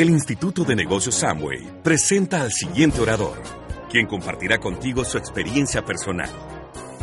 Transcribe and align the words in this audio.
El 0.00 0.08
Instituto 0.08 0.64
de 0.64 0.74
Negocios 0.74 1.16
Samway 1.16 1.82
presenta 1.82 2.40
al 2.40 2.50
siguiente 2.50 3.02
orador, 3.02 3.42
quien 3.90 4.06
compartirá 4.06 4.56
contigo 4.56 5.04
su 5.04 5.18
experiencia 5.18 5.84
personal. 5.84 6.30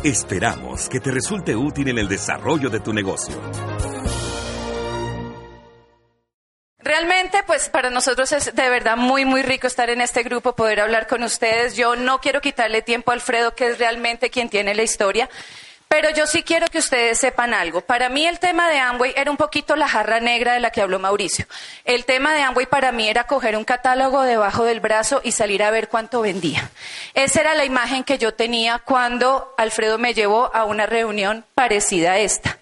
Esperamos 0.02 0.88
que 0.88 0.98
te 0.98 1.12
resulte 1.12 1.54
útil 1.54 1.86
en 1.90 1.98
el 1.98 2.08
desarrollo 2.08 2.70
de 2.70 2.80
tu 2.80 2.92
negocio. 2.92 3.36
Realmente, 6.80 7.44
pues 7.46 7.68
para 7.68 7.88
nosotros 7.90 8.32
es 8.32 8.52
de 8.52 8.68
verdad 8.68 8.96
muy, 8.96 9.24
muy 9.24 9.42
rico 9.42 9.68
estar 9.68 9.90
en 9.90 10.00
este 10.00 10.24
grupo, 10.24 10.56
poder 10.56 10.80
hablar 10.80 11.06
con 11.06 11.22
ustedes. 11.22 11.76
Yo 11.76 11.94
no 11.94 12.20
quiero 12.20 12.40
quitarle 12.40 12.82
tiempo 12.82 13.12
a 13.12 13.14
Alfredo, 13.14 13.54
que 13.54 13.68
es 13.68 13.78
realmente 13.78 14.28
quien 14.28 14.48
tiene 14.48 14.74
la 14.74 14.82
historia. 14.82 15.30
Pero 15.88 16.10
yo 16.10 16.26
sí 16.26 16.42
quiero 16.42 16.66
que 16.66 16.78
ustedes 16.78 17.18
sepan 17.18 17.54
algo. 17.54 17.80
Para 17.80 18.10
mí 18.10 18.26
el 18.26 18.38
tema 18.38 18.68
de 18.68 18.78
Amway 18.78 19.14
era 19.16 19.30
un 19.30 19.38
poquito 19.38 19.74
la 19.74 19.88
jarra 19.88 20.20
negra 20.20 20.52
de 20.52 20.60
la 20.60 20.70
que 20.70 20.82
habló 20.82 20.98
Mauricio. 20.98 21.46
El 21.84 22.04
tema 22.04 22.34
de 22.34 22.42
Amway 22.42 22.66
para 22.66 22.92
mí 22.92 23.08
era 23.08 23.24
coger 23.24 23.56
un 23.56 23.64
catálogo 23.64 24.22
debajo 24.22 24.64
del 24.64 24.80
brazo 24.80 25.22
y 25.24 25.32
salir 25.32 25.62
a 25.62 25.70
ver 25.70 25.88
cuánto 25.88 26.20
vendía. 26.20 26.70
Esa 27.14 27.40
era 27.40 27.54
la 27.54 27.64
imagen 27.64 28.04
que 28.04 28.18
yo 28.18 28.34
tenía 28.34 28.80
cuando 28.80 29.54
Alfredo 29.56 29.96
me 29.96 30.12
llevó 30.12 30.54
a 30.54 30.64
una 30.64 30.84
reunión 30.84 31.46
parecida 31.54 32.12
a 32.12 32.18
esta. 32.18 32.58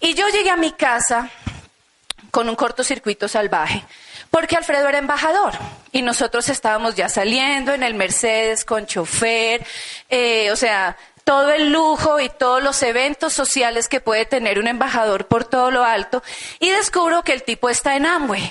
Y 0.00 0.12
yo 0.14 0.28
llegué 0.28 0.50
a 0.50 0.56
mi 0.56 0.72
casa 0.72 1.30
con 2.30 2.50
un 2.50 2.54
cortocircuito 2.54 3.28
salvaje. 3.28 3.82
Porque 4.30 4.56
Alfredo 4.56 4.88
era 4.88 4.98
embajador 4.98 5.54
y 5.90 6.02
nosotros 6.02 6.48
estábamos 6.50 6.94
ya 6.94 7.08
saliendo 7.08 7.72
en 7.72 7.82
el 7.82 7.94
Mercedes 7.94 8.64
con 8.64 8.86
chofer, 8.86 9.64
eh, 10.10 10.50
o 10.52 10.56
sea, 10.56 10.98
todo 11.28 11.50
el 11.50 11.72
lujo 11.72 12.20
y 12.20 12.30
todos 12.30 12.62
los 12.62 12.82
eventos 12.82 13.34
sociales 13.34 13.86
que 13.90 14.00
puede 14.00 14.24
tener 14.24 14.58
un 14.58 14.66
embajador 14.66 15.26
por 15.26 15.44
todo 15.44 15.70
lo 15.70 15.84
alto 15.84 16.22
y 16.58 16.70
descubro 16.70 17.22
que 17.22 17.34
el 17.34 17.42
tipo 17.42 17.68
está 17.68 17.96
en 17.96 18.06
Amway. 18.06 18.48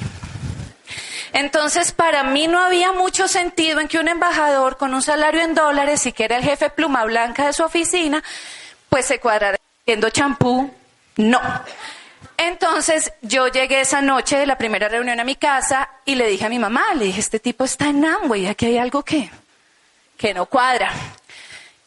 Entonces, 1.34 1.91
para 1.91 2.22
mí 2.22 2.45
no 2.48 2.59
había 2.59 2.91
mucho 2.91 3.27
sentido 3.27 3.80
en 3.80 3.88
que 3.88 3.97
un 3.97 4.08
embajador 4.08 4.78
con 4.78 4.94
un 4.94 5.02
salario 5.02 5.42
en 5.42 5.56
dólares 5.56 6.06
y 6.06 6.11
que 6.11 6.25
era 6.25 6.38
el 6.38 6.44
jefe 6.44 6.69
pluma 6.69 7.03
blanca 7.06 7.47
de 7.47 7.53
su 7.53 7.64
oficina, 7.64 8.23
pues 8.89 9.08
se 9.08 9.19
cuadrara 9.19 9.58
haciendo 9.81 10.12
champú. 10.12 10.72
No. 11.16 11.41
Entonces, 12.38 13.12
yo 13.23 13.47
llegué 13.47 13.81
esa 13.81 14.02
noche 14.02 14.38
de 14.38 14.45
la 14.45 14.59
primera 14.59 14.88
reunión 14.88 15.19
a 15.19 15.23
mi 15.23 15.36
casa 15.36 15.89
y 16.06 16.14
le 16.14 16.28
dije 16.28 16.45
a 16.45 16.50
mi 16.50 16.59
mamá, 16.59 16.94
le 16.94 17.06
dije, 17.06 17.22
este 17.22 17.39
tipo 17.39 17.64
está 17.64 17.88
en 17.88 18.06
Amway, 18.06 18.45
aquí 18.45 18.67
hay 18.67 18.78
algo 18.78 19.02
que, 19.02 19.31
que 20.16 20.36
no 20.36 20.45
cuadra. 20.45 20.91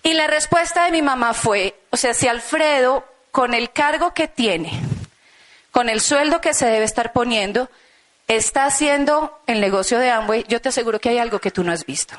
Y 0.02 0.14
la 0.14 0.26
respuesta 0.26 0.84
de 0.84 0.92
mi 0.92 1.02
mamá 1.02 1.34
fue, 1.34 1.74
o 1.90 1.96
sea, 1.96 2.14
si 2.14 2.26
Alfredo, 2.26 3.04
con 3.30 3.54
el 3.54 3.70
cargo 3.70 4.14
que 4.14 4.28
tiene, 4.28 4.72
con 5.70 5.88
el 5.88 6.00
sueldo 6.00 6.40
que 6.40 6.54
se 6.54 6.66
debe 6.66 6.84
estar 6.84 7.12
poniendo, 7.12 7.70
está 8.26 8.64
haciendo 8.64 9.38
el 9.46 9.60
negocio 9.60 9.98
de 9.98 10.10
Amway, 10.10 10.44
yo 10.48 10.60
te 10.60 10.70
aseguro 10.70 11.00
que 11.00 11.10
hay 11.10 11.18
algo 11.18 11.38
que 11.40 11.50
tú 11.50 11.64
no 11.64 11.72
has 11.72 11.84
visto. 11.84 12.14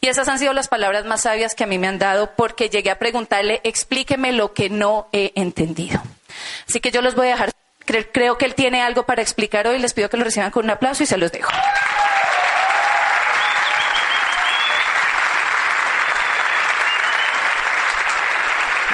Y 0.00 0.08
esas 0.08 0.26
han 0.26 0.40
sido 0.40 0.52
las 0.52 0.66
palabras 0.66 1.04
más 1.04 1.22
sabias 1.22 1.54
que 1.54 1.62
a 1.62 1.68
mí 1.68 1.78
me 1.78 1.86
han 1.86 2.00
dado 2.00 2.32
porque 2.34 2.68
llegué 2.68 2.90
a 2.90 2.98
preguntarle, 2.98 3.60
explíqueme 3.62 4.32
lo 4.32 4.52
que 4.52 4.68
no 4.68 5.08
he 5.12 5.32
entendido. 5.36 6.02
Así 6.68 6.80
que 6.80 6.90
yo 6.90 7.02
los 7.02 7.14
voy 7.14 7.28
a 7.28 7.30
dejar, 7.30 7.52
creo 8.10 8.36
que 8.36 8.44
él 8.46 8.56
tiene 8.56 8.82
algo 8.82 9.04
para 9.04 9.22
explicar 9.22 9.68
hoy, 9.68 9.78
les 9.78 9.94
pido 9.94 10.10
que 10.10 10.16
lo 10.16 10.24
reciban 10.24 10.50
con 10.50 10.64
un 10.64 10.70
aplauso 10.70 11.04
y 11.04 11.06
se 11.06 11.16
los 11.18 11.30
dejo. 11.30 11.52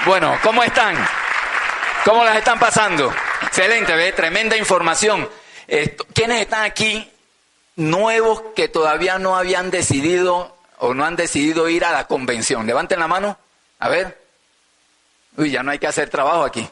Bueno, 0.09 0.39
¿cómo 0.43 0.65
están? 0.65 0.97
¿Cómo 2.03 2.25
las 2.25 2.39
están 2.39 2.59
pasando? 2.59 3.13
Excelente, 3.43 3.95
¿ve? 3.95 4.11
Tremenda 4.13 4.57
información. 4.57 5.29
¿Quiénes 6.15 6.41
están 6.41 6.65
aquí 6.65 7.13
nuevos 7.77 8.41
que 8.57 8.69
todavía 8.69 9.19
no 9.19 9.37
habían 9.37 9.71
decidido 9.71 10.57
o 10.79 10.95
no 10.95 11.05
han 11.05 11.15
decidido 11.15 11.69
ir 11.69 11.85
a 11.85 11.93
la 11.93 12.07
convención? 12.07 12.67
Levanten 12.67 12.99
la 12.99 13.07
mano. 13.07 13.37
A 13.81 13.91
ver. 13.91 14.19
Uy, 15.37 15.51
ya 15.51 15.63
no 15.63 15.73
hay 15.73 15.79
que 15.79 15.89
hacer 15.89 16.09
trabajo 16.09 16.43
aquí. 16.43 16.67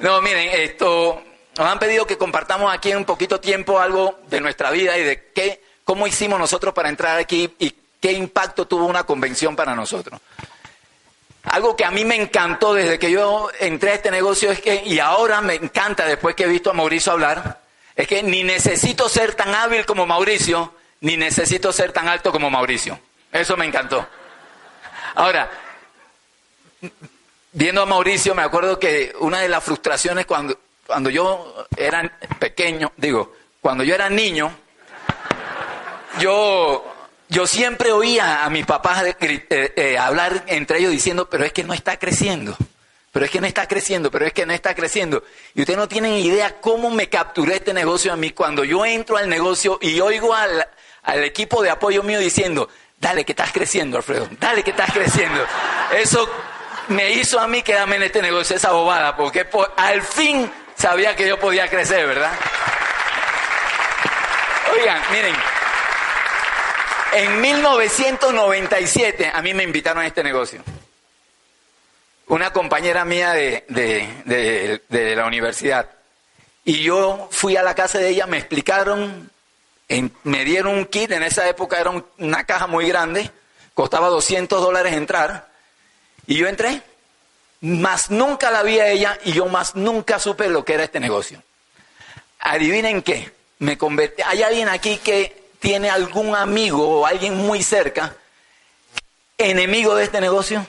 No, 0.00 0.20
miren, 0.20 0.50
esto 0.52 1.22
nos 1.56 1.66
han 1.66 1.78
pedido 1.78 2.06
que 2.06 2.18
compartamos 2.18 2.70
aquí 2.70 2.90
en 2.90 2.98
un 2.98 3.06
poquito 3.06 3.40
tiempo 3.40 3.80
algo 3.80 4.20
de 4.28 4.42
nuestra 4.42 4.70
vida 4.70 4.98
y 4.98 5.04
de 5.04 5.30
qué, 5.32 5.64
cómo 5.84 6.06
hicimos 6.06 6.38
nosotros 6.38 6.74
para 6.74 6.90
entrar 6.90 7.18
aquí 7.18 7.50
y 7.58 7.74
qué 7.98 8.12
impacto 8.12 8.66
tuvo 8.66 8.84
una 8.84 9.04
convención 9.04 9.56
para 9.56 9.74
nosotros. 9.74 10.20
Algo 11.50 11.74
que 11.74 11.84
a 11.84 11.90
mí 11.90 12.04
me 12.04 12.14
encantó 12.14 12.74
desde 12.74 12.96
que 13.00 13.10
yo 13.10 13.50
entré 13.58 13.90
a 13.90 13.94
este 13.94 14.12
negocio 14.12 14.52
es 14.52 14.60
que, 14.60 14.84
y 14.86 15.00
ahora 15.00 15.40
me 15.40 15.56
encanta 15.56 16.06
después 16.06 16.36
que 16.36 16.44
he 16.44 16.48
visto 16.48 16.70
a 16.70 16.74
Mauricio 16.74 17.10
hablar, 17.10 17.60
es 17.96 18.06
que 18.06 18.22
ni 18.22 18.44
necesito 18.44 19.08
ser 19.08 19.34
tan 19.34 19.52
hábil 19.52 19.84
como 19.84 20.06
Mauricio, 20.06 20.72
ni 21.00 21.16
necesito 21.16 21.72
ser 21.72 21.90
tan 21.90 22.06
alto 22.06 22.30
como 22.30 22.50
Mauricio. 22.50 23.00
Eso 23.32 23.56
me 23.56 23.66
encantó. 23.66 24.06
Ahora, 25.16 25.50
viendo 27.50 27.82
a 27.82 27.86
Mauricio, 27.86 28.32
me 28.32 28.42
acuerdo 28.42 28.78
que 28.78 29.12
una 29.18 29.40
de 29.40 29.48
las 29.48 29.64
frustraciones 29.64 30.26
cuando, 30.26 30.56
cuando 30.86 31.10
yo 31.10 31.66
era 31.76 32.16
pequeño, 32.38 32.92
digo, 32.96 33.34
cuando 33.60 33.82
yo 33.82 33.96
era 33.96 34.08
niño, 34.08 34.52
yo 36.20 36.89
yo 37.30 37.46
siempre 37.46 37.92
oía 37.92 38.44
a 38.44 38.50
mis 38.50 38.66
papás 38.66 39.04
eh, 39.04 39.14
eh, 39.48 39.96
hablar 39.98 40.42
entre 40.48 40.80
ellos 40.80 40.90
diciendo, 40.90 41.30
pero 41.30 41.44
es 41.44 41.52
que 41.52 41.62
no 41.62 41.72
está 41.72 41.96
creciendo, 41.96 42.56
pero 43.12 43.24
es 43.24 43.30
que 43.30 43.40
no 43.40 43.46
está 43.46 43.68
creciendo, 43.68 44.10
pero 44.10 44.26
es 44.26 44.32
que 44.32 44.44
no 44.44 44.52
está 44.52 44.74
creciendo. 44.74 45.22
Y 45.54 45.60
ustedes 45.60 45.78
no 45.78 45.86
tienen 45.86 46.14
idea 46.14 46.60
cómo 46.60 46.90
me 46.90 47.08
capturé 47.08 47.54
este 47.54 47.72
negocio 47.72 48.12
a 48.12 48.16
mí 48.16 48.32
cuando 48.32 48.64
yo 48.64 48.84
entro 48.84 49.16
al 49.16 49.28
negocio 49.28 49.78
y 49.80 50.00
oigo 50.00 50.34
al, 50.34 50.66
equipo 51.22 51.62
de 51.62 51.70
apoyo 51.70 52.02
mío 52.02 52.18
diciendo, 52.18 52.68
dale 52.98 53.24
que 53.24 53.32
estás 53.32 53.52
creciendo, 53.52 53.96
Alfredo, 53.96 54.28
dale 54.40 54.64
que 54.64 54.70
estás 54.70 54.92
creciendo. 54.92 55.40
Eso 55.96 56.28
me 56.88 57.12
hizo 57.12 57.38
a 57.38 57.46
mí 57.46 57.62
quedarme 57.62 57.94
en 57.94 58.02
este 58.02 58.22
negocio, 58.22 58.56
esa 58.56 58.72
bobada, 58.72 59.16
porque 59.16 59.46
al 59.76 60.02
fin 60.02 60.50
sabía 60.74 61.14
que 61.14 61.28
yo 61.28 61.38
podía 61.38 61.70
crecer, 61.70 62.08
¿verdad? 62.08 62.32
Oigan, 64.72 65.00
miren, 65.12 65.34
en 67.12 67.40
1997 67.40 69.30
a 69.32 69.42
mí 69.42 69.54
me 69.54 69.62
invitaron 69.62 70.02
a 70.02 70.06
este 70.06 70.22
negocio. 70.22 70.62
Una 72.26 72.52
compañera 72.52 73.04
mía 73.04 73.32
de, 73.32 74.82
la 75.16 75.26
universidad. 75.26 75.88
Y 76.64 76.82
yo 76.82 77.28
fui 77.32 77.56
a 77.56 77.62
la 77.62 77.74
casa 77.74 77.98
de 77.98 78.10
ella, 78.10 78.26
me 78.26 78.38
explicaron, 78.38 79.30
me 80.22 80.44
dieron 80.44 80.74
un 80.76 80.86
kit, 80.86 81.10
en 81.10 81.24
esa 81.24 81.48
época 81.48 81.80
era 81.80 81.92
una 82.18 82.44
caja 82.44 82.66
muy 82.66 82.86
grande, 82.86 83.30
costaba 83.74 84.08
200 84.08 84.60
dólares 84.60 84.92
entrar. 84.92 85.48
Y 86.26 86.36
yo 86.36 86.46
entré, 86.46 86.82
más 87.62 88.10
nunca 88.10 88.50
la 88.50 88.62
vi 88.62 88.78
a 88.78 88.88
ella 88.88 89.18
y 89.24 89.32
yo 89.32 89.46
más 89.46 89.74
nunca 89.74 90.20
supe 90.20 90.48
lo 90.48 90.64
que 90.64 90.74
era 90.74 90.84
este 90.84 91.00
negocio. 91.00 91.42
Adivinen 92.38 93.02
qué, 93.02 93.32
me 93.58 93.76
convertí. 93.76 94.22
Hay 94.22 94.42
alguien 94.44 94.68
aquí 94.68 94.98
que 94.98 95.39
tiene 95.60 95.90
algún 95.90 96.34
amigo 96.34 97.00
o 97.00 97.06
alguien 97.06 97.36
muy 97.36 97.62
cerca 97.62 98.16
enemigo 99.38 99.94
de 99.94 100.04
este 100.04 100.20
negocio? 100.20 100.66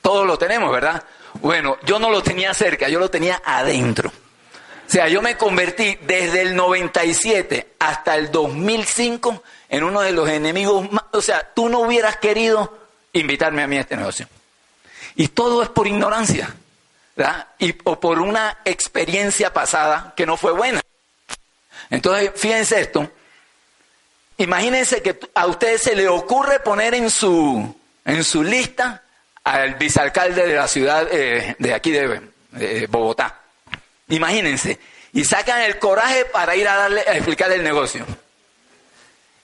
Todos 0.00 0.26
lo 0.26 0.38
tenemos, 0.38 0.72
¿verdad? 0.72 1.04
Bueno, 1.34 1.76
yo 1.84 1.98
no 1.98 2.10
lo 2.10 2.22
tenía 2.22 2.54
cerca, 2.54 2.88
yo 2.88 2.98
lo 2.98 3.10
tenía 3.10 3.42
adentro. 3.44 4.08
O 4.08 4.90
sea, 4.90 5.08
yo 5.08 5.20
me 5.20 5.36
convertí 5.36 5.98
desde 6.02 6.42
el 6.42 6.54
97 6.54 7.74
hasta 7.80 8.16
el 8.16 8.30
2005 8.30 9.42
en 9.68 9.82
uno 9.82 10.00
de 10.00 10.12
los 10.12 10.28
enemigos 10.28 10.90
más... 10.92 11.04
O 11.12 11.20
sea, 11.20 11.52
tú 11.54 11.68
no 11.68 11.80
hubieras 11.80 12.16
querido 12.18 12.78
invitarme 13.12 13.62
a 13.62 13.66
mí 13.66 13.76
a 13.76 13.80
este 13.80 13.96
negocio. 13.96 14.28
Y 15.16 15.28
todo 15.28 15.62
es 15.62 15.68
por 15.70 15.88
ignorancia, 15.88 16.54
¿verdad? 17.16 17.48
Y, 17.58 17.74
o 17.84 17.98
por 17.98 18.20
una 18.20 18.58
experiencia 18.64 19.52
pasada 19.52 20.14
que 20.16 20.24
no 20.24 20.36
fue 20.36 20.52
buena. 20.52 20.80
Entonces, 21.90 22.30
fíjense 22.34 22.80
esto, 22.80 23.10
Imagínense 24.38 25.00
que 25.02 25.18
a 25.34 25.46
ustedes 25.46 25.82
se 25.82 25.96
le 25.96 26.08
ocurre 26.08 26.60
poner 26.60 26.94
en 26.94 27.10
su, 27.10 27.74
en 28.04 28.22
su 28.22 28.42
lista 28.42 29.02
al 29.44 29.74
vicealcalde 29.76 30.46
de 30.46 30.54
la 30.54 30.68
ciudad 30.68 31.08
eh, 31.10 31.56
de 31.58 31.74
aquí 31.74 31.90
de, 31.90 32.86
Bogotá. 32.88 33.40
Imagínense. 34.08 34.78
Y 35.12 35.24
sacan 35.24 35.62
el 35.62 35.78
coraje 35.78 36.26
para 36.26 36.54
ir 36.56 36.68
a 36.68 36.76
darle 36.76 37.00
a 37.00 37.14
explicarle 37.14 37.56
el 37.56 37.62
negocio. 37.62 38.06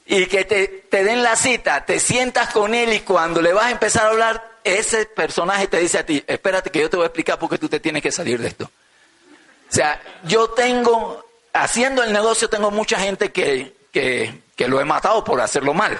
Y 0.06 0.26
que 0.26 0.44
te, 0.44 0.66
te 0.66 1.04
den 1.04 1.22
la 1.22 1.36
cita, 1.36 1.86
te 1.86 1.98
sientas 1.98 2.50
con 2.50 2.74
él 2.74 2.92
y 2.92 3.00
cuando 3.00 3.40
le 3.40 3.52
vas 3.52 3.66
a 3.66 3.70
empezar 3.70 4.06
a 4.06 4.10
hablar, 4.10 4.50
ese 4.64 5.06
personaje 5.06 5.68
te 5.68 5.78
dice 5.78 5.98
a 5.98 6.06
ti, 6.06 6.22
espérate 6.26 6.70
que 6.70 6.80
yo 6.80 6.90
te 6.90 6.96
voy 6.96 7.04
a 7.04 7.06
explicar 7.06 7.38
por 7.38 7.48
qué 7.48 7.58
tú 7.58 7.68
te 7.68 7.80
tienes 7.80 8.02
que 8.02 8.12
salir 8.12 8.40
de 8.40 8.48
esto. 8.48 8.64
O 8.64 9.74
sea, 9.74 10.00
yo 10.24 10.50
tengo, 10.50 11.24
haciendo 11.52 12.02
el 12.02 12.12
negocio, 12.12 12.49
tengo 12.49 12.70
mucha 12.70 12.99
gente 12.99 13.32
que, 13.32 13.75
que 13.93 14.43
que 14.56 14.69
lo 14.69 14.81
he 14.81 14.84
matado 14.84 15.25
por 15.25 15.40
hacerlo 15.40 15.75
mal. 15.75 15.99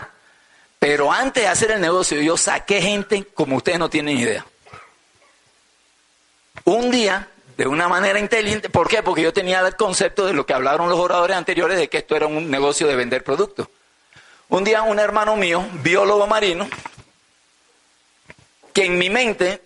Pero 0.79 1.13
antes 1.13 1.43
de 1.43 1.49
hacer 1.49 1.71
el 1.73 1.81
negocio, 1.81 2.21
yo 2.21 2.37
saqué 2.37 2.83
gente 2.83 3.25
como 3.35 3.57
ustedes 3.57 3.79
no 3.79 3.89
tienen 3.89 4.19
idea. 4.19 4.45
Un 6.65 6.91
día 6.91 7.29
de 7.57 7.67
una 7.67 7.89
manera 7.89 8.19
inteligente. 8.19 8.71
¿Por 8.71 8.89
qué? 8.89 9.03
Porque 9.03 9.23
yo 9.23 9.33
tenía 9.33 9.61
el 9.61 9.77
concepto 9.77 10.27
de 10.27 10.33
lo 10.33 10.47
que 10.47 10.55
hablaron 10.55 10.89
los 10.89 10.99
oradores 10.99 11.37
anteriores 11.37 11.79
de 11.79 11.89
que 11.89 11.99
esto 11.99 12.17
era 12.17 12.27
un 12.27 12.51
negocio 12.51 12.87
de 12.87 12.97
vender 12.97 13.23
productos. 13.23 13.69
Un 14.49 14.65
día 14.65 14.83
un 14.83 14.99
hermano 14.99 15.37
mío, 15.37 15.65
biólogo 15.83 16.27
marino, 16.27 16.69
que 18.73 18.85
en 18.85 18.99
mi 18.99 19.11
mente 19.11 19.63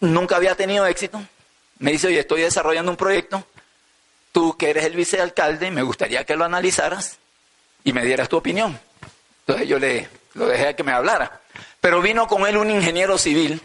nunca 0.00 0.36
había 0.36 0.54
tenido 0.54 0.86
éxito, 0.86 1.22
me 1.78 1.92
dice, 1.92 2.08
oye, 2.08 2.20
estoy 2.20 2.42
desarrollando 2.42 2.90
un 2.90 2.96
proyecto, 2.96 3.44
tú 4.32 4.56
que 4.56 4.70
eres 4.70 4.84
el 4.84 4.94
vicealcalde, 4.94 5.70
me 5.70 5.82
gustaría 5.82 6.24
que 6.24 6.36
lo 6.36 6.44
analizaras 6.44 7.18
y 7.84 7.92
me 7.92 8.04
dieras 8.04 8.28
tu 8.28 8.36
opinión. 8.36 8.78
Entonces 9.46 9.68
yo 9.68 9.78
le 9.78 10.08
lo 10.34 10.46
dejé 10.46 10.68
a 10.68 10.76
que 10.76 10.82
me 10.82 10.92
hablara. 10.92 11.40
Pero 11.80 12.00
vino 12.00 12.26
con 12.26 12.46
él 12.46 12.56
un 12.56 12.70
ingeniero 12.70 13.18
civil 13.18 13.62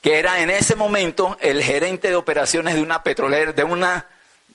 que 0.00 0.18
era 0.18 0.40
en 0.40 0.50
ese 0.50 0.76
momento 0.76 1.36
el 1.40 1.62
gerente 1.62 2.08
de 2.08 2.16
operaciones 2.16 2.74
de 2.74 2.82
una 2.82 3.02
petrolera, 3.02 3.52
de 3.52 3.64
una 3.64 4.06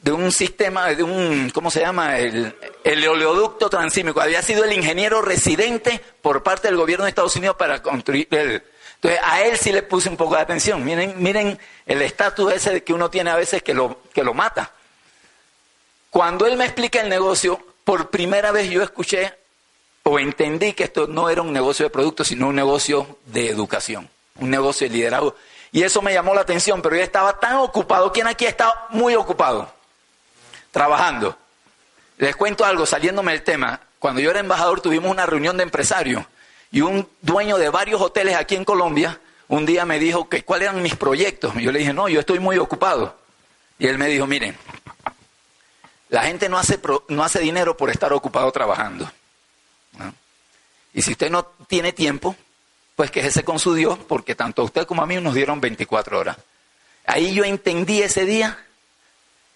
de 0.01 0.11
un 0.11 0.31
sistema, 0.31 0.87
de 0.93 1.03
un, 1.03 1.49
¿cómo 1.49 1.71
se 1.71 1.79
llama? 1.79 2.19
El, 2.19 2.55
el 2.83 3.07
oleoducto 3.07 3.69
transímico. 3.69 4.21
Había 4.21 4.41
sido 4.41 4.63
el 4.63 4.73
ingeniero 4.73 5.21
residente 5.21 5.99
por 6.21 6.43
parte 6.43 6.67
del 6.67 6.77
gobierno 6.77 7.05
de 7.05 7.09
Estados 7.09 7.35
Unidos 7.35 7.55
para 7.57 7.81
construir 7.81 8.27
el... 8.31 8.63
Entonces, 8.95 9.19
a 9.23 9.41
él 9.41 9.57
sí 9.57 9.71
le 9.71 9.83
puse 9.83 10.09
un 10.09 10.17
poco 10.17 10.35
de 10.35 10.41
atención. 10.41 10.83
Miren, 10.83 11.15
miren 11.17 11.59
el 11.85 12.01
estatus 12.01 12.53
ese 12.53 12.83
que 12.83 12.93
uno 12.93 13.09
tiene 13.09 13.31
a 13.31 13.35
veces 13.35 13.63
que 13.63 13.73
lo, 13.73 14.01
que 14.13 14.23
lo 14.23 14.33
mata. 14.33 14.71
Cuando 16.09 16.45
él 16.45 16.57
me 16.57 16.65
explica 16.65 17.01
el 17.01 17.09
negocio, 17.09 17.59
por 17.83 18.09
primera 18.09 18.51
vez 18.51 18.69
yo 18.69 18.81
escuché 18.83 19.33
o 20.03 20.19
entendí 20.19 20.73
que 20.73 20.85
esto 20.85 21.07
no 21.07 21.29
era 21.29 21.41
un 21.41 21.51
negocio 21.51 21.85
de 21.85 21.89
productos, 21.89 22.27
sino 22.27 22.47
un 22.47 22.55
negocio 22.55 23.19
de 23.25 23.49
educación 23.49 24.09
un 24.39 24.49
negocio 24.49 24.87
de 24.87 24.95
liderazgo. 24.95 25.35
Y 25.71 25.83
eso 25.83 26.01
me 26.01 26.13
llamó 26.13 26.33
la 26.33 26.41
atención, 26.41 26.81
pero 26.81 26.95
yo 26.95 27.03
estaba 27.03 27.39
tan 27.39 27.55
ocupado. 27.57 28.11
¿Quién 28.11 28.27
aquí 28.27 28.45
está 28.45 28.73
muy 28.89 29.15
ocupado? 29.15 29.71
Trabajando. 30.71 31.37
Les 32.17 32.35
cuento 32.35 32.65
algo, 32.65 32.85
saliéndome 32.85 33.33
del 33.33 33.43
tema. 33.43 33.79
Cuando 33.99 34.21
yo 34.21 34.29
era 34.29 34.39
embajador 34.39 34.81
tuvimos 34.81 35.11
una 35.11 35.25
reunión 35.25 35.57
de 35.57 35.63
empresarios 35.63 36.23
y 36.71 36.81
un 36.81 37.07
dueño 37.21 37.57
de 37.57 37.69
varios 37.69 38.01
hoteles 38.01 38.35
aquí 38.35 38.55
en 38.55 38.65
Colombia 38.65 39.19
un 39.49 39.65
día 39.65 39.85
me 39.85 39.97
dijo 39.97 40.27
que 40.27 40.43
cuáles 40.43 40.69
eran 40.69 40.83
mis 40.83 40.95
proyectos. 40.95 41.53
Y 41.55 41.63
yo 41.63 41.71
le 41.71 41.79
dije, 41.79 41.93
no, 41.93 42.09
yo 42.09 42.19
estoy 42.19 42.39
muy 42.39 42.57
ocupado. 42.57 43.15
Y 43.79 43.87
él 43.87 43.97
me 43.97 44.07
dijo, 44.07 44.27
miren, 44.27 44.57
la 46.09 46.23
gente 46.23 46.49
no 46.49 46.57
hace, 46.57 46.79
no 47.09 47.23
hace 47.23 47.39
dinero 47.39 47.75
por 47.75 47.89
estar 47.89 48.13
ocupado 48.13 48.51
trabajando. 48.51 49.09
Y 50.93 51.01
si 51.01 51.11
usted 51.11 51.29
no 51.29 51.45
tiene 51.67 51.93
tiempo, 51.93 52.35
pues 52.95 53.11
quéjese 53.11 53.43
con 53.43 53.59
su 53.59 53.73
Dios, 53.73 53.99
porque 54.07 54.33
tanto 54.33 54.61
a 54.61 54.65
usted 54.65 54.87
como 54.87 55.03
a 55.03 55.05
mí 55.05 55.17
nos 55.17 55.35
dieron 55.35 55.61
24 55.61 56.19
horas. 56.19 56.37
Ahí 57.05 57.33
yo 57.33 57.43
entendí 57.43 58.01
ese 58.01 58.25
día 58.25 58.57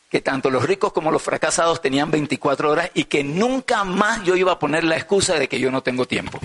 que 0.09 0.21
tanto 0.21 0.49
los 0.49 0.63
ricos 0.63 0.91
como 0.91 1.09
los 1.09 1.21
fracasados 1.21 1.81
tenían 1.81 2.11
24 2.11 2.69
horas 2.69 2.91
y 2.93 3.05
que 3.05 3.23
nunca 3.23 3.83
más 3.83 4.23
yo 4.23 4.35
iba 4.35 4.51
a 4.51 4.59
poner 4.59 4.83
la 4.83 4.97
excusa 4.97 5.35
de 5.35 5.47
que 5.47 5.59
yo 5.59 5.71
no 5.71 5.81
tengo 5.81 6.05
tiempo, 6.05 6.39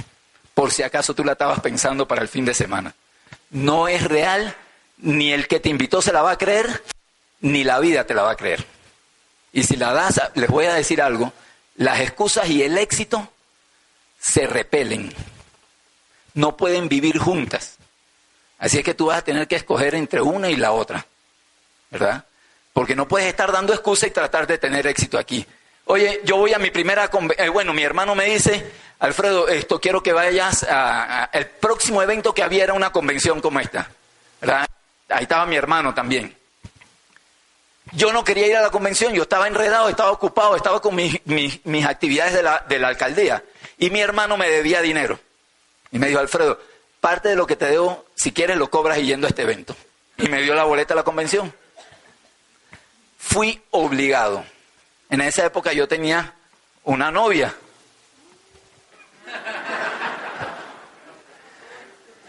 por 0.55 0.73
si 0.73 0.85
acaso 0.85 1.15
tú 1.15 1.25
la 1.25 1.33
estabas 1.33 1.61
pensando 1.61 2.07
para 2.07 2.23
el 2.23 2.29
fin 2.29 2.45
de 2.45 2.55
semana. 2.55 2.95
No 3.51 3.89
es 3.89 4.05
real, 4.05 4.55
ni 4.99 5.33
el 5.33 5.49
que 5.49 5.61
te 5.61 5.69
invitó 5.69 6.01
se 6.01 6.13
la 6.13 6.23
va 6.23 6.33
a 6.33 6.39
creer, 6.39 6.83
ni 7.41 7.65
la 7.65 7.81
vida 7.81 8.07
te 8.07 8.15
la 8.15 8.23
va 8.23 8.31
a 8.31 8.37
creer. 8.37 8.76
Y 9.57 9.63
si 9.65 9.77
la 9.77 9.93
das, 9.95 10.21
les 10.35 10.51
voy 10.51 10.67
a 10.67 10.75
decir 10.75 11.01
algo, 11.01 11.33
las 11.77 12.01
excusas 12.01 12.49
y 12.51 12.63
el 12.63 12.77
éxito 12.77 13.33
se 14.21 14.47
repelen 14.47 15.15
no 16.35 16.55
pueden 16.55 16.91
vivir 16.91 17.17
juntas. 17.17 17.79
Así 18.59 18.77
es 18.77 18.85
que 18.85 18.93
tú 18.93 19.07
vas 19.07 19.19
a 19.19 19.25
tener 19.25 19.49
que 19.49 19.57
escoger 19.57 19.95
entre 19.95 20.21
una 20.21 20.51
y 20.51 20.57
la 20.57 20.73
otra, 20.73 21.07
¿verdad? 21.91 22.27
Porque 22.75 22.95
no 22.95 23.09
puedes 23.09 23.29
estar 23.29 23.51
dando 23.51 23.73
excusa 23.73 24.07
y 24.07 24.11
tratar 24.11 24.47
de 24.47 24.59
tener 24.59 24.87
éxito 24.87 25.17
aquí. 25.17 25.47
Oye, 25.87 26.21
yo 26.25 26.37
voy 26.37 26.53
a 26.53 26.59
mi 26.59 26.71
primera, 26.71 27.11
eh, 27.39 27.49
bueno, 27.49 27.73
mi 27.73 27.83
hermano 27.83 28.15
me 28.15 28.27
dice, 28.27 28.71
Alfredo, 28.99 29.49
esto 29.49 29.81
quiero 29.81 30.03
que 30.03 30.13
vayas 30.13 30.67
a, 30.69 31.31
el 31.33 31.47
próximo 31.47 32.03
evento 32.03 32.35
que 32.35 32.43
había 32.43 32.65
era 32.65 32.75
una 32.75 32.93
convención 32.93 33.41
como 33.41 33.59
esta, 33.59 33.89
¿verdad? 34.39 34.67
Ahí 35.09 35.23
estaba 35.23 35.47
mi 35.47 35.57
hermano 35.57 35.95
también. 35.95 36.37
Yo 37.93 38.13
no 38.13 38.25
quería 38.25 38.47
ir 38.47 38.57
a 38.57 38.63
la 38.63 38.71
convención, 38.71 39.15
yo 39.15 39.23
estaba 39.23 39.47
enredado, 39.47 39.89
estaba 39.89 40.11
ocupado, 40.11 40.57
estaba 40.57 40.81
con 40.81 40.95
mis, 40.95 41.25
mis 41.27 41.87
actividades 41.87 42.35
de 42.35 42.43
la, 42.43 42.65
de 42.69 42.79
la 42.79 42.89
alcaldía 42.89 43.43
y 43.79 43.91
mi 43.91 44.01
hermano 44.01 44.37
me 44.37 44.49
debía 44.49 44.81
dinero. 44.81 45.19
Y 45.91 45.99
me 45.99 46.09
dijo, 46.09 46.19
Alfredo, 46.19 46.59
parte 47.01 47.29
de 47.29 47.37
lo 47.37 47.47
que 47.47 47.57
te 47.57 47.67
debo, 47.67 48.07
si 48.15 48.33
quieres, 48.33 48.57
lo 48.57 48.71
cobras 48.71 48.99
yendo 48.99 49.27
a 49.27 49.31
este 49.31 49.43
evento. 49.43 49.77
Y 50.19 50.29
me 50.29 50.43
dio 50.43 50.55
la 50.55 50.65
boleta 50.65 50.95
a 50.95 50.97
la 50.97 51.03
convención. 51.03 51.53
Fui 53.19 53.63
obligado. 53.71 54.45
En 55.11 55.21
esa 55.21 55.45
época 55.45 55.73
yo 55.73 55.87
tenía 55.87 56.35
una 56.85 57.11
novia. 57.11 57.55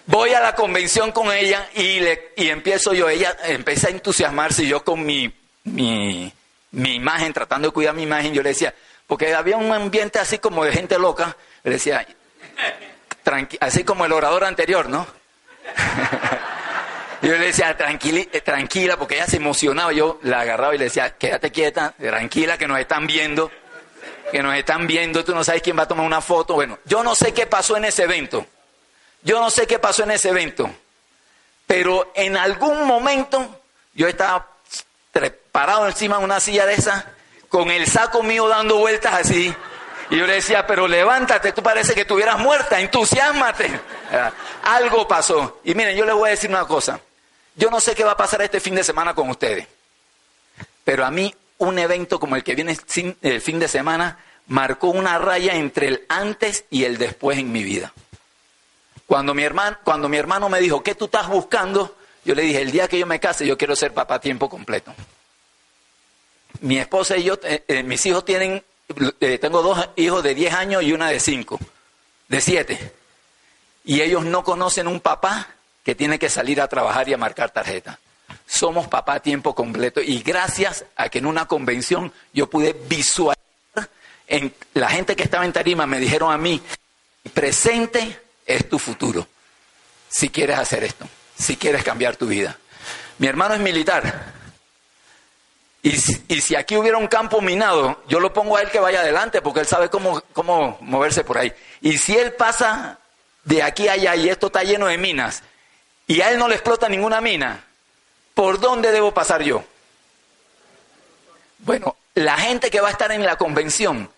Voy 0.06 0.34
a 0.34 0.40
la 0.40 0.56
convención 0.56 1.12
con 1.12 1.32
ella 1.32 1.70
y, 1.76 2.00
le, 2.00 2.34
y 2.38 2.50
empiezo 2.50 2.94
yo, 2.94 3.10
ella 3.10 3.36
empieza 3.44 3.88
a 3.88 3.92
entusiasmarse 3.92 4.64
y 4.64 4.70
yo 4.70 4.84
con 4.84 5.06
mi, 5.06 5.34
mi, 5.68 6.32
mi 6.72 6.96
imagen, 6.96 7.34
tratando 7.34 7.70
de 7.70 7.74
cuidar 7.74 7.94
mi 7.94 8.04
imagen, 8.04 8.34
yo 8.34 8.42
le 8.42 8.50
decía, 8.50 8.74
porque 9.06 9.34
había 9.34 9.58
un 9.58 9.72
ambiente 9.72 10.20
así 10.20 10.40
como 10.40 10.66
de 10.66 10.72
gente 10.72 10.98
loca, 10.98 11.36
le 11.64 11.72
decía, 11.72 12.06
así 13.60 13.84
como 13.84 14.06
el 14.06 14.12
orador 14.12 14.44
anterior, 14.44 14.90
¿no? 14.90 15.08
yo 17.22 17.32
le 17.32 17.40
decía, 17.40 17.76
tranquila, 17.76 18.22
eh, 18.32 18.42
tranquila, 18.42 18.98
porque 18.98 19.16
ella 19.16 19.28
se 19.28 19.38
emocionaba. 19.38 19.92
Yo 19.92 20.20
la 20.24 20.42
agarraba 20.42 20.76
y 20.76 20.78
le 20.78 20.86
decía, 20.86 21.18
quédate 21.18 21.52
quieta, 21.52 21.94
tranquila, 21.98 22.58
que 22.58 22.68
nos 22.68 22.80
están 22.80 23.08
viendo, 23.08 23.52
que 24.32 24.42
nos 24.42 24.56
están 24.56 24.88
viendo, 24.88 25.24
tú 25.24 25.34
no 25.36 25.44
sabes 25.44 25.62
quién 25.62 25.78
va 25.78 25.84
a 25.84 25.88
tomar 25.88 26.06
una 26.06 26.22
foto. 26.22 26.54
Bueno, 26.56 26.80
yo 26.86 27.04
no 27.04 27.16
sé 27.16 27.34
qué 27.34 27.48
pasó 27.48 27.78
en 27.78 27.86
ese 27.86 28.04
evento. 28.04 28.46
Yo 29.24 29.40
no 29.40 29.50
sé 29.50 29.68
qué 29.68 29.80
pasó 29.80 30.04
en 30.04 30.12
ese 30.12 30.30
evento. 30.30 30.70
Pero 31.66 32.12
en 32.16 32.38
algún 32.38 32.86
momento 32.86 33.62
yo 33.94 34.08
estaba 34.08 34.48
parado 35.58 35.88
encima 35.88 36.20
de 36.20 36.24
una 36.24 36.40
silla 36.40 36.68
de 36.68 36.76
esa, 36.76 37.04
con 37.50 37.72
el 37.72 37.88
saco 37.88 38.22
mío 38.22 38.48
dando 38.48 38.78
vueltas 38.78 39.12
así. 39.12 39.52
Y 40.12 40.16
yo 40.16 40.28
le 40.28 40.34
decía, 40.34 40.68
pero 40.68 40.88
levántate, 40.88 41.52
tú 41.52 41.64
parece 41.64 41.96
que 41.96 42.02
estuvieras 42.02 42.38
muerta, 42.38 42.80
entusiasmate. 42.80 43.68
Algo 44.62 45.08
pasó. 45.08 45.60
Y 45.64 45.74
miren, 45.74 45.98
yo 45.98 46.06
les 46.06 46.14
voy 46.14 46.28
a 46.28 46.32
decir 46.34 46.52
una 46.52 46.68
cosa. 46.68 47.00
Yo 47.56 47.72
no 47.72 47.82
sé 47.82 47.96
qué 47.96 48.04
va 48.04 48.12
a 48.12 48.18
pasar 48.18 48.44
este 48.44 48.60
fin 48.60 48.76
de 48.76 48.84
semana 48.84 49.16
con 49.16 49.32
ustedes. 49.32 49.66
Pero 50.84 51.04
a 51.04 51.10
mí 51.10 51.34
un 51.58 51.80
evento 51.80 52.20
como 52.20 52.36
el 52.36 52.44
que 52.44 52.54
viene 52.54 52.78
el 53.24 53.42
fin 53.42 53.60
de 53.60 53.68
semana 53.68 54.20
marcó 54.46 54.90
una 54.90 55.18
raya 55.18 55.56
entre 55.56 55.88
el 55.88 56.06
antes 56.08 56.66
y 56.70 56.84
el 56.84 57.00
después 57.00 57.40
en 57.40 57.52
mi 57.52 57.64
vida. 57.64 57.94
Cuando 59.08 59.34
mi 59.34 59.42
hermano, 59.42 59.78
cuando 59.84 60.08
mi 60.08 60.18
hermano 60.18 60.50
me 60.50 60.60
dijo, 60.60 60.84
¿qué 60.84 60.94
tú 60.94 61.06
estás 61.06 61.28
buscando? 61.28 61.98
Yo 62.26 62.36
le 62.36 62.44
dije, 62.44 62.62
el 62.62 62.70
día 62.70 62.88
que 62.88 63.00
yo 63.00 63.08
me 63.08 63.20
case, 63.20 63.48
yo 63.48 63.58
quiero 63.58 63.76
ser 63.76 63.92
papá 63.92 64.14
a 64.14 64.22
tiempo 64.22 64.48
completo. 64.48 64.94
Mi 66.62 66.80
esposa 66.80 67.18
y 67.18 67.24
yo, 67.24 67.40
eh, 67.44 67.64
eh, 67.68 67.84
mis 67.84 68.06
hijos 68.06 68.26
tienen 68.26 68.64
eh, 69.20 69.38
tengo 69.38 69.62
dos 69.62 69.90
hijos 69.98 70.24
de 70.24 70.34
10 70.34 70.54
años 70.54 70.84
y 70.84 70.94
una 70.94 71.10
de 71.10 71.20
5, 71.20 71.60
de 72.30 72.42
7. 72.42 72.94
Y 73.86 74.02
ellos 74.02 74.26
no 74.26 74.44
conocen 74.44 74.88
un 74.88 75.02
papá 75.02 75.48
que 75.84 75.96
tiene 75.96 76.18
que 76.20 76.30
salir 76.30 76.62
a 76.62 76.68
trabajar 76.68 77.08
y 77.10 77.14
a 77.14 77.18
marcar 77.18 77.52
tarjeta. 77.52 78.00
Somos 78.46 78.88
papá 78.88 79.16
a 79.16 79.20
tiempo 79.20 79.54
completo 79.54 80.02
y 80.02 80.22
gracias 80.22 80.86
a 80.96 81.10
que 81.10 81.20
en 81.20 81.26
una 81.26 81.48
convención 81.48 82.14
yo 82.34 82.50
pude 82.50 82.74
visualizar, 82.74 83.38
en 84.28 84.54
la 84.74 84.90
gente 84.90 85.16
que 85.16 85.24
estaba 85.24 85.46
en 85.46 85.54
tarima 85.54 85.86
me 85.86 86.00
dijeron 86.00 86.32
a 86.32 86.38
mí, 86.38 86.62
presente 87.34 88.20
es 88.46 88.68
tu 88.70 88.80
futuro, 88.80 89.28
si 90.10 90.30
quieres 90.30 90.58
hacer 90.60 90.84
esto, 90.84 91.08
si 91.38 91.58
quieres 91.58 91.84
cambiar 91.84 92.16
tu 92.16 92.28
vida. 92.28 92.58
Mi 93.20 93.28
hermano 93.28 93.56
es 93.56 93.62
militar, 93.62 94.34
y 95.90 96.42
si, 96.42 96.56
aquí 96.56 96.76
hubiera 96.76 96.98
un 96.98 97.08
campo 97.08 97.40
minado, 97.40 98.04
yo 98.08 98.20
lo 98.20 98.34
pongo 98.34 98.58
a 98.58 98.62
él 98.62 98.70
que 98.70 98.80
vaya 98.80 99.02
adelante, 99.02 99.42
porque 99.42 99.62
él 99.62 99.68
sabe 99.68 99.90
cómo, 99.90 100.22
cómo 100.34 100.78
moverse 100.82 101.24
por 101.24 101.38
ahí. 101.38 101.54
Y 101.82 101.98
si 101.98 102.18
él 102.18 102.34
pasa 102.34 103.00
de 103.44 103.64
aquí 103.64 103.88
a 103.88 103.94
allá 103.94 104.16
y 104.16 104.30
esto 104.30 104.48
está 104.48 104.64
lleno 104.64 104.88
de 104.88 104.98
minas, 104.98 105.44
y 106.08 106.22
a 106.22 106.32
él 106.32 106.40
no 106.40 106.48
le 106.48 106.56
explota 106.56 106.90
ninguna 106.90 107.22
mina, 107.22 107.64
¿por 108.34 108.60
dónde 108.60 108.92
debo 108.92 109.14
pasar 109.14 109.44
yo? 109.44 109.64
Bueno, 111.60 111.96
la 112.16 112.38
gente 112.38 112.70
que 112.70 112.82
va 112.82 112.90
a 112.90 112.92
estar 112.92 113.12
en 113.12 113.26
la 113.26 113.38
convención 113.38 114.10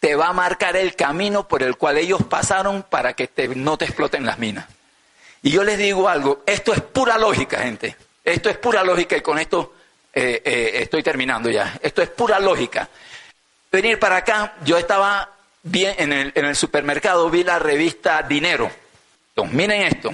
te 0.00 0.14
va 0.14 0.28
a 0.28 0.32
marcar 0.32 0.76
el 0.76 0.96
camino 0.96 1.46
por 1.48 1.62
el 1.62 1.76
cual 1.76 1.98
ellos 1.98 2.22
pasaron 2.22 2.82
para 2.82 3.14
que 3.14 3.30
no 3.56 3.76
te 3.76 3.84
exploten 3.84 4.24
las 4.24 4.38
minas. 4.38 4.66
Y 5.42 5.50
yo 5.50 5.64
les 5.64 5.78
digo 5.78 6.08
algo, 6.08 6.42
esto 6.46 6.72
es 6.72 6.80
pura 6.80 7.18
lógica, 7.18 7.60
gente. 7.60 7.96
Esto 8.24 8.50
es 8.50 8.58
pura 8.58 8.84
lógica 8.84 9.16
y 9.16 9.22
con 9.22 9.38
esto 9.38 9.74
eh, 10.12 10.42
eh, 10.44 10.70
estoy 10.74 11.02
terminando 11.02 11.50
ya. 11.50 11.78
Esto 11.82 12.02
es 12.02 12.08
pura 12.10 12.38
lógica. 12.40 12.88
Venir 13.70 13.98
para 13.98 14.16
acá, 14.16 14.54
yo 14.64 14.76
estaba 14.76 15.30
bien 15.62 15.94
en 15.98 16.32
el, 16.34 16.56
supermercado, 16.56 17.30
vi 17.30 17.44
la 17.44 17.58
revista 17.58 18.22
Dinero. 18.22 18.70
Miren 19.52 19.82
esto, 19.82 20.12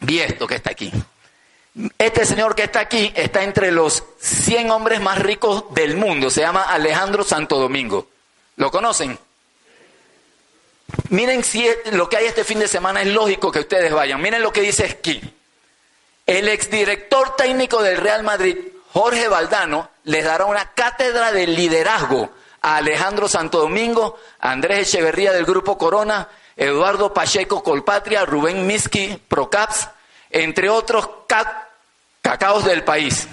vi 0.00 0.20
esto 0.20 0.46
que 0.46 0.54
está 0.54 0.70
aquí. 0.70 0.90
Este 1.98 2.24
señor 2.24 2.54
que 2.54 2.64
está 2.64 2.80
aquí 2.80 3.12
está 3.14 3.42
entre 3.42 3.70
los 3.70 4.02
100 4.20 4.70
hombres 4.70 5.00
más 5.00 5.18
ricos 5.18 5.64
del 5.74 5.96
mundo. 5.96 6.30
Se 6.30 6.40
llama 6.40 6.62
Alejandro 6.62 7.24
Santo 7.24 7.58
Domingo. 7.58 8.08
¿Lo 8.56 8.70
conocen? 8.70 9.18
Miren 11.10 11.44
si 11.44 11.66
lo 11.92 12.08
que 12.08 12.16
hay 12.16 12.26
este 12.26 12.44
fin 12.44 12.58
de 12.58 12.68
semana 12.68 13.02
es 13.02 13.08
lógico 13.08 13.52
que 13.52 13.60
ustedes 13.60 13.92
vayan. 13.92 14.20
Miren 14.20 14.42
lo 14.42 14.52
que 14.52 14.62
dice 14.62 14.86
Esquí. 14.86 15.20
El 16.26 16.48
exdirector 16.48 17.36
técnico 17.36 17.82
del 17.82 17.98
Real 17.98 18.22
Madrid, 18.22 18.56
Jorge 18.98 19.28
Valdano, 19.28 19.90
les 20.02 20.24
dará 20.24 20.44
una 20.46 20.72
cátedra 20.72 21.30
de 21.30 21.46
liderazgo 21.46 22.32
a 22.62 22.78
Alejandro 22.78 23.28
Santo 23.28 23.60
Domingo, 23.60 24.18
Andrés 24.40 24.88
Echeverría 24.88 25.32
del 25.32 25.44
Grupo 25.44 25.78
Corona, 25.78 26.26
Eduardo 26.56 27.14
Pacheco 27.14 27.62
Colpatria, 27.62 28.24
Rubén 28.24 28.66
Miski 28.66 29.22
Procaps, 29.28 29.88
entre 30.30 30.68
otros 30.68 31.08
cacaos 32.22 32.64
del 32.64 32.82
país, 32.82 33.28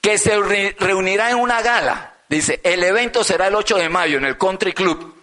que 0.00 0.18
se 0.18 0.40
reunirá 0.76 1.30
en 1.30 1.36
una 1.36 1.62
gala. 1.62 2.14
Dice, 2.28 2.60
el 2.64 2.82
evento 2.82 3.22
será 3.22 3.46
el 3.46 3.54
8 3.54 3.76
de 3.76 3.88
mayo 3.88 4.18
en 4.18 4.24
el 4.24 4.36
Country 4.36 4.72
Club. 4.72 5.14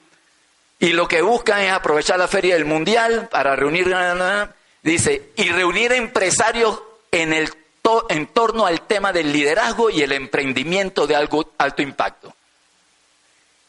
Y 0.80 0.94
lo 0.94 1.10
que 1.10 1.22
buscan 1.22 1.60
es 1.60 1.74
aprovechar 1.74 2.18
la 2.18 2.30
feria 2.30 2.54
del 2.54 2.64
Mundial 2.64 3.28
para 3.30 3.58
reunir, 3.58 3.94
dice, 4.82 5.34
y 5.36 5.50
reunir 5.50 5.92
empresarios 5.92 6.82
en, 7.12 7.34
el 7.34 7.63
en 8.10 8.28
torno 8.28 8.66
al 8.66 8.82
tema 8.82 9.12
del 9.12 9.32
liderazgo 9.32 9.90
y 9.90 10.02
el 10.02 10.14
emprendimiento 10.14 11.06
de 11.06 11.16
algo, 11.16 11.52
alto 11.58 11.82
impacto. 11.82 12.34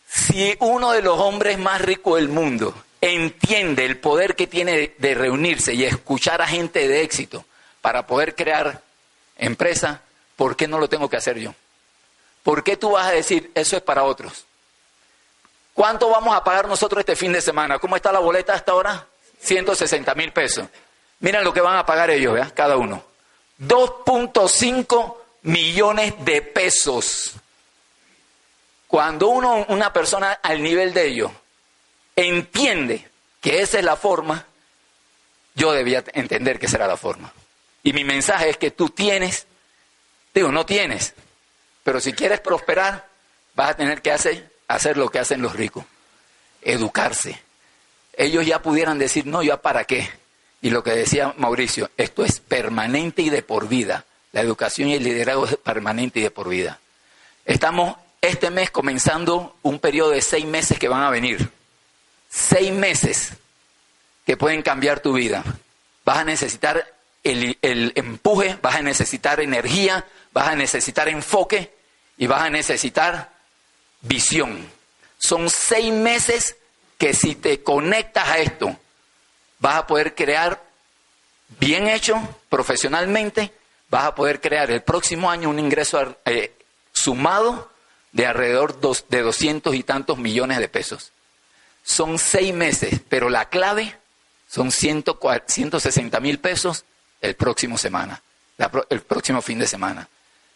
Si 0.08 0.56
uno 0.60 0.92
de 0.92 1.02
los 1.02 1.18
hombres 1.18 1.58
más 1.58 1.80
ricos 1.80 2.16
del 2.16 2.28
mundo 2.28 2.74
entiende 3.00 3.84
el 3.84 3.98
poder 3.98 4.36
que 4.36 4.46
tiene 4.46 4.94
de 4.98 5.14
reunirse 5.14 5.74
y 5.74 5.84
escuchar 5.84 6.40
a 6.40 6.46
gente 6.46 6.86
de 6.86 7.02
éxito 7.02 7.44
para 7.80 8.06
poder 8.06 8.36
crear 8.36 8.80
empresa, 9.36 10.02
¿por 10.36 10.54
qué 10.54 10.68
no 10.68 10.78
lo 10.78 10.88
tengo 10.88 11.10
que 11.10 11.16
hacer 11.16 11.38
yo? 11.38 11.54
¿Por 12.44 12.62
qué 12.62 12.76
tú 12.76 12.92
vas 12.92 13.08
a 13.08 13.12
decir 13.12 13.50
eso 13.54 13.76
es 13.76 13.82
para 13.82 14.04
otros? 14.04 14.44
¿Cuánto 15.72 16.08
vamos 16.08 16.36
a 16.36 16.44
pagar 16.44 16.68
nosotros 16.68 17.00
este 17.00 17.16
fin 17.16 17.32
de 17.32 17.40
semana? 17.40 17.80
¿Cómo 17.80 17.96
está 17.96 18.12
la 18.12 18.20
boleta 18.20 18.54
hasta 18.54 18.70
ahora? 18.70 19.06
160 19.40 20.14
mil 20.14 20.32
pesos. 20.32 20.68
Miren 21.18 21.42
lo 21.42 21.52
que 21.52 21.60
van 21.60 21.76
a 21.76 21.84
pagar 21.84 22.10
ellos, 22.10 22.52
cada 22.52 22.76
uno. 22.76 23.13
2.5 23.60 25.16
millones 25.42 26.14
de 26.24 26.42
pesos. 26.42 27.32
Cuando 28.86 29.28
uno, 29.28 29.66
una 29.68 29.92
persona 29.92 30.32
al 30.42 30.62
nivel 30.62 30.94
de 30.94 31.06
ellos 31.06 31.32
entiende 32.16 33.08
que 33.40 33.60
esa 33.60 33.78
es 33.78 33.84
la 33.84 33.96
forma, 33.96 34.46
yo 35.54 35.72
debía 35.72 36.04
entender 36.12 36.58
que 36.58 36.68
será 36.68 36.86
la 36.86 36.96
forma. 36.96 37.32
Y 37.82 37.92
mi 37.92 38.04
mensaje 38.04 38.50
es 38.50 38.56
que 38.56 38.70
tú 38.70 38.88
tienes, 38.90 39.46
digo, 40.34 40.50
no 40.50 40.64
tienes, 40.64 41.14
pero 41.82 42.00
si 42.00 42.12
quieres 42.12 42.40
prosperar, 42.40 43.06
vas 43.54 43.70
a 43.70 43.76
tener 43.76 44.00
que 44.00 44.10
hacer, 44.10 44.50
hacer 44.68 44.96
lo 44.96 45.10
que 45.10 45.18
hacen 45.18 45.42
los 45.42 45.54
ricos, 45.54 45.84
educarse. 46.62 47.40
Ellos 48.16 48.46
ya 48.46 48.62
pudieran 48.62 48.98
decir, 48.98 49.26
no, 49.26 49.42
ya 49.42 49.60
para 49.60 49.84
qué. 49.84 50.08
Y 50.64 50.70
lo 50.70 50.82
que 50.82 50.92
decía 50.92 51.34
Mauricio, 51.36 51.90
esto 51.98 52.24
es 52.24 52.40
permanente 52.40 53.20
y 53.20 53.28
de 53.28 53.42
por 53.42 53.68
vida. 53.68 54.06
La 54.32 54.40
educación 54.40 54.88
y 54.88 54.94
el 54.94 55.04
liderazgo 55.04 55.44
es 55.44 55.56
permanente 55.58 56.20
y 56.20 56.22
de 56.22 56.30
por 56.30 56.48
vida. 56.48 56.80
Estamos 57.44 57.98
este 58.22 58.48
mes 58.48 58.70
comenzando 58.70 59.58
un 59.60 59.78
periodo 59.78 60.12
de 60.12 60.22
seis 60.22 60.46
meses 60.46 60.78
que 60.78 60.88
van 60.88 61.02
a 61.02 61.10
venir. 61.10 61.50
Seis 62.30 62.72
meses 62.72 63.34
que 64.24 64.38
pueden 64.38 64.62
cambiar 64.62 65.00
tu 65.00 65.12
vida. 65.12 65.44
Vas 66.02 66.16
a 66.16 66.24
necesitar 66.24 66.94
el, 67.22 67.58
el, 67.60 67.92
empuje, 67.94 68.58
vas 68.62 68.76
a 68.76 68.82
necesitar 68.82 69.40
energía, 69.40 70.06
vas 70.32 70.48
a 70.48 70.56
necesitar 70.56 71.10
enfoque 71.10 71.74
y 72.16 72.26
vas 72.26 72.40
a 72.40 72.48
necesitar 72.48 73.32
visión. 74.00 74.66
Son 75.18 75.50
seis 75.50 75.92
meses 75.92 76.56
que 76.96 77.12
si 77.12 77.34
te 77.34 77.62
conectas 77.62 78.26
a 78.30 78.38
esto, 78.38 78.78
vas 79.64 79.76
a 79.76 79.86
poder 79.86 80.14
crear 80.14 80.62
bien 81.58 81.88
hecho 81.88 82.20
profesionalmente, 82.50 83.50
vas 83.88 84.04
a 84.04 84.14
poder 84.14 84.38
crear 84.38 84.70
el 84.70 84.82
próximo 84.82 85.30
año 85.30 85.48
un 85.48 85.58
ingreso 85.58 86.18
eh, 86.26 86.54
sumado 86.92 87.70
de 88.12 88.26
alrededor 88.26 88.78
de 89.08 89.22
doscientos 89.22 89.74
y 89.74 89.82
tantos 89.82 90.18
millones 90.18 90.58
de 90.58 90.68
pesos. 90.68 91.12
Son 91.82 92.18
seis 92.18 92.52
meses, 92.52 93.00
pero 93.08 93.30
la 93.30 93.48
clave 93.48 93.96
son 94.50 94.70
160 94.70 96.20
mil 96.20 96.38
pesos 96.40 96.84
el 97.22 97.34
próximo 97.34 97.78
semana, 97.78 98.20
el 98.90 99.00
próximo 99.00 99.40
fin 99.40 99.58
de 99.58 99.66
semana. 99.66 100.06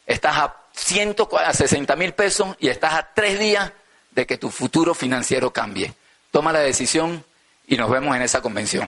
Estás 0.06 0.36
a 0.36 0.56
160 0.74 1.96
mil 1.96 2.12
pesos 2.12 2.54
y 2.60 2.68
estás 2.68 2.92
a 2.92 3.08
tres 3.14 3.38
días 3.38 3.72
de 4.10 4.26
que 4.26 4.36
tu 4.36 4.50
futuro 4.50 4.94
financiero 4.94 5.50
cambie. 5.50 5.94
Toma 6.30 6.52
la 6.52 6.60
decisión 6.60 7.24
y 7.66 7.78
nos 7.78 7.90
vemos 7.90 8.14
en 8.14 8.20
esa 8.20 8.42
convención. 8.42 8.87